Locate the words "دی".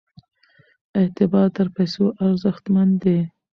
3.01-3.17